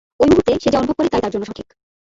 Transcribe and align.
ঐ 0.19 0.25
মূহুর্তে, 0.25 0.53
সে 0.63 0.69
যা 0.73 0.77
অনুভব 0.79 0.95
করে 0.97 1.09
তা-ই 1.09 1.23
তার 1.23 1.33
জন্য 1.33 1.45
সঠিক। 1.45 1.67